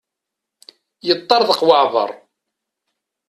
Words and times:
Yeṭṭerḍeq 1.07 1.59
waɛbar. 1.67 2.11